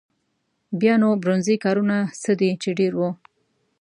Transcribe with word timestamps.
بیا 0.79 0.93
نو 1.01 1.09
برونزي 1.21 1.55
کارونه 1.65 1.97
څه 2.21 2.31
دي 2.39 2.49
چې 2.61 2.69
ډېر 2.79 2.93
وو. 2.99 3.09